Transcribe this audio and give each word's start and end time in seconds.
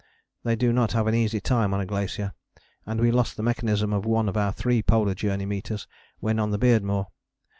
They 0.43 0.55
do 0.55 0.73
not 0.73 0.93
have 0.93 1.05
an 1.05 1.13
easy 1.13 1.39
time 1.39 1.75
on 1.75 1.79
a 1.79 1.85
glacier, 1.85 2.33
and 2.87 2.99
we 2.99 3.11
lost 3.11 3.37
the 3.37 3.43
mechanism 3.43 3.93
of 3.93 4.03
one 4.03 4.27
of 4.27 4.35
our 4.35 4.51
three 4.51 4.81
Polar 4.81 5.13
Journey 5.13 5.45
meters 5.45 5.85
when 6.19 6.39
on 6.39 6.49
the 6.49 6.57
Beardmore. 6.57 7.05